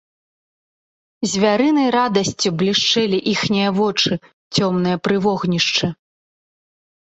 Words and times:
Звярынай 1.33 1.87
радасцю 1.97 2.47
блішчэлі 2.63 3.19
іхнія 3.33 3.69
вочы, 3.79 4.11
цёмныя 4.57 4.97
пры 5.07 5.15
вогнішчы. 5.29 5.85